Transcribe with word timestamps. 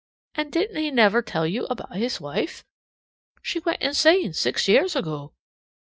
"And 0.33 0.51
didn't 0.51 0.77
he 0.77 0.89
never 0.89 1.21
tell 1.21 1.45
you 1.45 1.65
about 1.67 1.95
his 1.95 2.19
wife? 2.19 2.65
She 3.43 3.59
went 3.59 3.83
insane 3.83 4.33
six 4.33 4.67
years 4.67 4.95
ago. 4.95 5.33